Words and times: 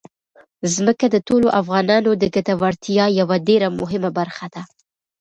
ځمکه 0.73 1.05
د 1.11 1.15
ټولو 1.27 1.47
افغانانو 1.61 2.09
د 2.21 2.23
ګټورتیا 2.35 3.05
یوه 3.19 3.37
ډېره 3.47 3.67
مهمه 3.79 4.09
برخه 4.19 4.45
ده. 4.53 4.61